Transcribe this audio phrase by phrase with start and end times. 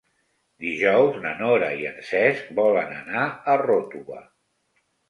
[0.63, 4.29] Dijous na Nora i en Cesc volen anar a Ròtova.